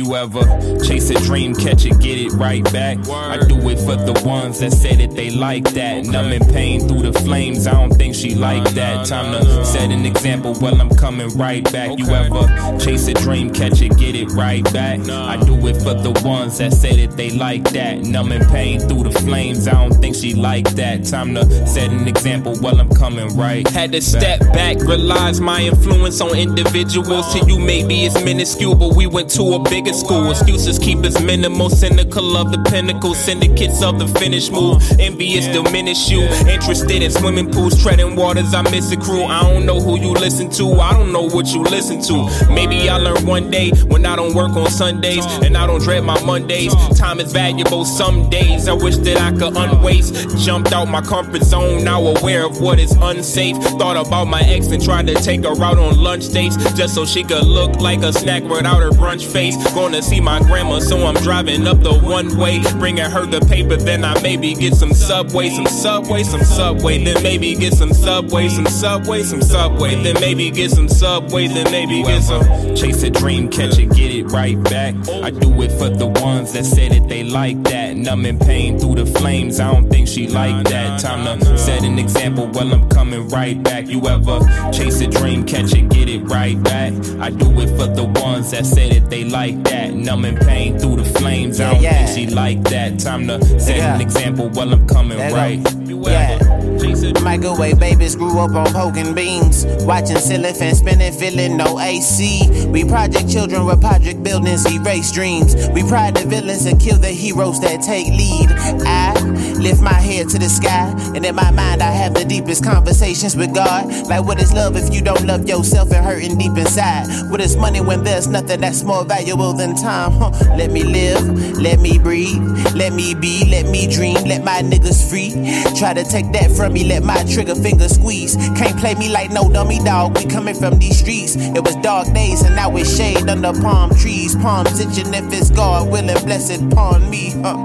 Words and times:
You 0.00 0.14
ever 0.14 0.40
chase 0.82 1.10
a 1.10 1.14
dream, 1.26 1.54
catch 1.54 1.84
it, 1.84 2.00
get 2.00 2.16
it 2.16 2.32
right 2.32 2.64
back? 2.72 3.06
I 3.06 3.36
do 3.36 3.68
it 3.68 3.76
for 3.80 3.96
the 3.96 4.18
ones 4.24 4.60
that 4.60 4.72
say 4.72 4.96
that 4.96 5.14
they 5.14 5.28
like 5.28 5.64
that. 5.74 6.06
Numb 6.06 6.32
in 6.32 6.42
pain 6.54 6.88
through 6.88 7.02
the 7.02 7.12
flames, 7.20 7.66
I 7.66 7.72
don't 7.72 7.92
think 7.92 8.14
she 8.14 8.34
like 8.34 8.64
that. 8.70 9.06
Time 9.06 9.30
to 9.30 9.62
set 9.62 9.90
an 9.90 10.06
example, 10.06 10.56
well, 10.58 10.80
I'm 10.80 10.88
coming 10.88 11.28
right 11.36 11.70
back. 11.70 11.98
You 11.98 12.06
ever 12.06 12.78
chase 12.78 13.08
a 13.08 13.12
dream, 13.12 13.50
catch 13.50 13.82
it, 13.82 13.98
get 13.98 14.14
it 14.14 14.30
right 14.30 14.64
back? 14.72 15.00
I 15.06 15.36
do 15.36 15.54
it 15.66 15.74
for 15.74 15.92
the 15.92 16.18
ones 16.24 16.56
that 16.56 16.72
say 16.72 17.04
that 17.04 17.14
they 17.18 17.28
like 17.28 17.64
that. 17.72 17.98
Numb 17.98 18.32
in 18.32 18.42
pain 18.46 18.80
through 18.80 19.02
the 19.02 19.12
flames, 19.20 19.68
I 19.68 19.72
don't 19.72 20.00
think 20.00 20.16
she 20.16 20.32
like 20.32 20.70
that. 20.76 21.04
Time 21.04 21.34
to 21.34 21.66
set 21.66 21.92
an 21.92 22.08
example, 22.08 22.56
well, 22.62 22.80
I'm 22.80 22.88
coming 22.88 23.36
right. 23.36 23.68
Had 23.68 23.92
to 23.92 24.00
step 24.00 24.40
back, 24.54 24.78
realize 24.78 25.42
my 25.42 25.60
influence 25.60 26.22
on 26.22 26.34
individuals. 26.38 27.34
To 27.34 27.46
you, 27.46 27.58
maybe 27.58 28.06
it's 28.06 28.18
minuscule, 28.24 28.74
but 28.74 28.96
we 28.96 29.06
went 29.06 29.28
to 29.32 29.42
a 29.56 29.58
bigger 29.58 29.89
school. 29.94 30.30
Excuses 30.30 30.78
keep 30.78 30.98
us 30.98 31.20
minimal, 31.20 31.70
cynical 31.70 32.36
of 32.36 32.52
the 32.52 32.58
pinnacle, 32.70 33.14
syndicates 33.14 33.82
of 33.82 33.98
the 33.98 34.06
finish 34.18 34.50
move. 34.50 34.82
Envious 34.98 35.46
diminish 35.46 36.08
you. 36.08 36.22
Interested 36.48 37.02
in 37.02 37.10
swimming 37.10 37.50
pools, 37.50 37.80
treading 37.82 38.16
waters, 38.16 38.54
I 38.54 38.62
miss 38.62 38.90
a 38.92 38.96
crew. 38.96 39.24
I 39.24 39.42
don't 39.42 39.66
know 39.66 39.80
who 39.80 39.98
you 39.98 40.12
listen 40.12 40.50
to, 40.52 40.80
I 40.80 40.92
don't 40.92 41.12
know 41.12 41.28
what 41.28 41.46
you 41.52 41.62
listen 41.62 42.00
to. 42.02 42.50
Maybe 42.50 42.88
I'll 42.88 43.02
learn 43.02 43.26
one 43.26 43.50
day 43.50 43.70
when 43.88 44.06
I 44.06 44.16
don't 44.16 44.34
work 44.34 44.52
on 44.56 44.70
Sundays 44.70 45.24
and 45.42 45.56
I 45.56 45.66
don't 45.66 45.82
dread 45.82 46.04
my 46.04 46.20
Mondays. 46.24 46.74
Time 46.98 47.20
is 47.20 47.32
valuable 47.32 47.84
some 47.84 48.28
days. 48.30 48.68
I 48.68 48.72
wish 48.72 48.96
that 48.98 49.18
I 49.18 49.32
could 49.32 49.54
unwaste. 49.56 50.44
Jumped 50.44 50.72
out 50.72 50.88
my 50.88 51.00
comfort 51.00 51.42
zone, 51.42 51.84
now 51.84 52.04
aware 52.04 52.46
of 52.46 52.60
what 52.60 52.78
is 52.78 52.92
unsafe. 53.00 53.56
Thought 53.78 53.96
about 54.06 54.26
my 54.26 54.40
ex 54.42 54.68
and 54.68 54.82
tried 54.82 55.06
to 55.08 55.14
take 55.14 55.44
her 55.44 55.62
out 55.62 55.78
on 55.78 55.98
lunch 55.98 56.28
dates 56.28 56.56
just 56.74 56.94
so 56.94 57.04
she 57.04 57.22
could 57.24 57.44
look 57.44 57.76
like 57.80 58.02
a 58.02 58.12
snack 58.12 58.42
without 58.44 58.80
her 58.80 58.90
brunch 58.90 59.24
face. 59.24 59.56
Gonna 59.74 60.02
see 60.02 60.20
my 60.20 60.40
grandma, 60.40 60.78
so 60.80 61.06
I'm 61.06 61.14
driving 61.14 61.66
up 61.66 61.80
the 61.80 61.94
one 61.94 62.36
way, 62.36 62.60
bringing 62.78 63.04
her 63.04 63.24
the 63.24 63.40
paper. 63.40 63.76
Then 63.76 64.04
I 64.04 64.20
maybe 64.20 64.52
get 64.54 64.74
some 64.74 64.92
subway, 64.92 65.48
some 65.48 65.66
subway, 65.66 66.22
some 66.22 66.42
subway. 66.42 67.02
Then 67.02 67.22
maybe 67.22 67.54
get 67.54 67.74
some 67.74 67.94
subway, 67.94 68.48
some 68.48 68.66
subway, 68.66 69.22
some 69.22 69.40
subway. 69.40 69.94
Then 70.02 70.14
maybe 70.20 70.50
get 70.50 70.70
some 70.70 70.88
subway. 70.88 71.46
Then 71.46 71.70
maybe 71.70 72.02
get 72.02 72.22
some. 72.22 72.42
Chase 72.74 73.02
a 73.04 73.10
dream, 73.10 73.48
catch 73.48 73.78
it, 73.78 73.90
get 73.94 74.14
it 74.14 74.24
right 74.24 74.60
back. 74.64 74.94
I 75.08 75.30
do 75.30 75.62
it 75.62 75.72
for 75.72 75.88
the 75.88 76.06
ones 76.06 76.52
that 76.52 76.64
say 76.64 76.88
that 76.88 77.08
they 77.08 77.24
like 77.24 77.62
that. 77.64 77.96
Numb 77.96 78.26
in 78.26 78.38
pain 78.38 78.78
through 78.78 78.96
the 78.96 79.06
flames, 79.06 79.60
I 79.60 79.72
don't 79.72 79.88
think 79.88 80.08
she 80.08 80.28
like 80.28 80.64
that. 80.68 81.00
Time 81.00 81.38
to 81.40 81.58
set 81.58 81.84
an 81.84 81.98
example, 81.98 82.46
well, 82.48 82.72
I'm 82.72 82.88
coming 82.88 83.28
right 83.28 83.60
back. 83.62 83.86
You 83.86 84.06
ever 84.08 84.40
chase 84.72 85.00
a 85.00 85.06
dream, 85.06 85.44
catch 85.44 85.74
it, 85.74 85.88
get 85.88 86.08
it 86.08 86.19
right 86.30 86.62
back? 86.62 86.92
I 87.20 87.30
do 87.30 87.50
it 87.60 87.68
for 87.78 87.86
the 87.86 88.04
ones 88.22 88.50
that 88.52 88.64
say 88.64 88.98
that 88.98 89.10
they 89.10 89.24
like 89.24 89.62
that. 89.64 89.92
Numb 89.92 90.24
in 90.24 90.36
pain 90.36 90.78
through 90.78 90.96
the 90.96 91.04
flames, 91.04 91.60
I 91.60 91.72
don't 91.72 91.82
Yeah, 91.82 91.90
yeah. 92.00 92.06
think 92.06 92.30
she 92.30 92.34
like 92.34 92.62
that. 92.64 92.98
Time 92.98 93.26
to 93.26 93.40
set 93.60 93.78
an 93.80 94.00
example, 94.00 94.48
well, 94.54 94.72
I'm 94.72 94.86
coming 94.86 95.18
go. 95.18 95.26
Um, 95.26 95.32
right. 95.34 95.74
You 95.88 95.98
Yeah. 96.06 96.38
Microwave 96.80 97.78
babies 97.78 98.16
grew 98.16 98.38
up 98.38 98.52
on 98.52 98.66
poking 98.72 99.14
beans. 99.14 99.66
Watching 99.84 100.16
fan 100.16 100.74
spinning, 100.74 101.12
feeling 101.12 101.56
no 101.56 101.78
AC. 101.78 102.66
We 102.68 102.84
project 102.84 103.30
children 103.30 103.66
with 103.66 103.80
project 103.80 104.22
buildings, 104.22 104.64
erase 104.64 105.12
dreams. 105.12 105.54
We 105.74 105.82
pride 105.82 106.16
the 106.16 106.26
villains 106.26 106.64
and 106.64 106.80
kill 106.80 106.96
the 106.96 107.08
heroes 107.08 107.60
that 107.60 107.82
take 107.82 108.08
lead. 108.08 108.48
I 108.86 109.12
lift 109.58 109.82
my 109.82 109.92
head 109.92 110.30
to 110.30 110.38
the 110.38 110.48
sky, 110.48 110.94
and 111.14 111.24
in 111.24 111.34
my 111.34 111.50
mind, 111.50 111.82
I 111.82 111.90
have 111.90 112.14
the 112.14 112.24
deepest 112.24 112.64
conversations 112.64 113.36
with 113.36 113.54
God. 113.54 113.86
Like, 114.08 114.24
what 114.24 114.40
is 114.40 114.52
love 114.52 114.76
if 114.76 114.92
you 114.92 115.02
don't 115.02 115.26
love 115.26 115.46
yourself 115.46 115.92
and 115.92 116.04
hurting 116.04 116.38
deep 116.38 116.56
inside? 116.56 117.30
What 117.30 117.42
is 117.42 117.56
money 117.56 117.80
when 117.80 118.04
there's 118.04 118.26
nothing 118.26 118.60
that's 118.60 118.82
more 118.82 119.04
valuable 119.04 119.52
than 119.52 119.76
time? 119.76 120.12
Huh. 120.12 120.30
Let 120.56 120.70
me 120.70 120.82
live, 120.82 121.58
let 121.58 121.78
me 121.80 121.98
breathe, 121.98 122.42
let 122.74 122.94
me 122.94 123.14
be, 123.14 123.44
let 123.50 123.66
me 123.66 123.86
dream, 123.86 124.16
let 124.24 124.44
my 124.44 124.62
niggas 124.62 125.08
free. 125.08 125.30
Try 125.78 125.92
to 125.94 126.04
take 126.04 126.32
that 126.32 126.50
from 126.50 126.69
me, 126.70 126.84
let 126.84 127.02
my 127.02 127.22
trigger 127.24 127.54
finger 127.54 127.88
squeeze. 127.88 128.36
Can't 128.56 128.78
play 128.78 128.94
me 128.94 129.08
like 129.08 129.30
no 129.30 129.50
dummy 129.50 129.78
dog. 129.80 130.16
We 130.16 130.26
coming 130.26 130.54
from 130.54 130.78
these 130.78 130.98
streets. 130.98 131.36
It 131.36 131.62
was 131.64 131.76
dark 131.76 132.12
days 132.12 132.42
and 132.42 132.54
now 132.56 132.76
it's 132.76 132.96
shade 132.96 133.28
under 133.28 133.52
palm 133.60 133.94
trees. 133.94 134.36
Palms 134.36 134.80
itching 134.80 135.12
if 135.14 135.32
it's 135.32 135.50
God 135.50 135.90
willing, 135.90 136.22
blessed 136.24 136.62
upon 136.62 137.08
me. 137.10 137.30
Huh. 137.42 137.62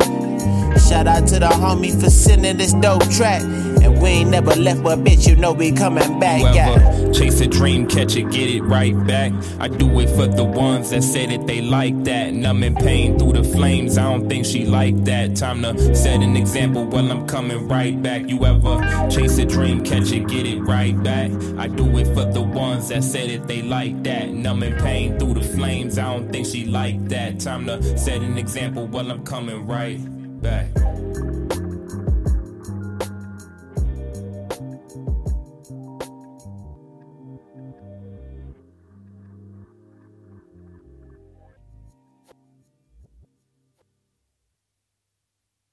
Shout 0.78 1.08
out 1.08 1.28
to 1.28 1.40
the 1.40 1.48
homie 1.48 2.00
for 2.00 2.10
sending 2.10 2.58
this 2.58 2.74
dope 2.74 3.10
track. 3.10 3.42
We 4.06 4.12
ain't 4.12 4.30
never 4.30 4.54
left, 4.54 4.84
but 4.84 5.00
bitch, 5.00 5.28
you 5.28 5.36
know 5.36 5.52
we 5.52 5.72
coming 5.72 6.20
back. 6.20 6.40
Yeah. 6.54 6.78
Whoever 6.78 7.12
chase 7.12 7.42
a 7.42 7.48
dream, 7.48 7.88
catch 7.88 8.16
it, 8.16 8.30
get 8.30 8.52
it 8.52 8.62
right 8.62 8.96
back. 9.08 9.34
I 9.60 9.68
do 9.68 10.00
it 10.00 10.10
for 10.10 10.28
the 10.28 10.44
ones 10.44 10.92
that 10.92 11.02
say 11.02 11.26
that 11.26 11.48
they 11.48 11.62
like 11.62 12.04
that. 12.04 12.32
Numb 12.32 12.62
in 12.62 12.76
pain 12.76 13.18
through 13.18 13.34
the 13.34 13.44
flames, 13.44 13.98
I 13.98 14.04
don't 14.04 14.30
think 14.30 14.46
she 14.46 14.64
like 14.64 15.06
that. 15.06 15.36
Time 15.36 15.64
to 15.64 15.96
set 15.96 16.22
an 16.22 16.38
example, 16.38 16.86
well, 16.86 17.10
I'm 17.12 17.26
coming 17.26 17.68
right 17.68 18.00
back. 18.00 18.30
You 18.30 18.46
ever 18.46 19.10
chase 19.10 19.40
a 19.40 19.46
dream, 19.46 19.84
catch 19.84 20.12
it, 20.12 20.28
get 20.28 20.46
it 20.46 20.60
right 20.60 21.02
back. 21.02 21.32
I 21.58 21.68
do 21.68 21.98
it 21.98 22.06
for 22.14 22.26
the 22.26 22.44
ones 22.44 22.90
that 22.90 23.04
say 23.04 23.36
that 23.36 23.48
they 23.48 23.64
like 23.64 24.04
that. 24.04 24.30
Numb 24.30 24.62
in 24.62 24.76
pain 24.84 25.18
through 25.18 25.34
the 25.34 25.42
flames, 25.42 25.98
I 25.98 26.14
don't 26.14 26.32
think 26.32 26.46
she 26.46 26.66
like 26.66 27.08
that. 27.08 27.40
Time 27.40 27.66
to 27.66 27.98
set 27.98 28.22
an 28.22 28.38
example, 28.38 28.86
well, 28.86 29.10
I'm 29.10 29.26
coming 29.26 29.66
right 29.66 29.98
back. 30.44 30.68